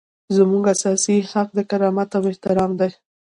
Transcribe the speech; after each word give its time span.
زموږ 0.35 0.63
اساسي 0.75 1.15
حق 1.31 1.49
د 1.55 1.59
کرامت 1.69 2.09
او 2.17 2.23
احترام 2.31 2.71
دی. 2.79 2.89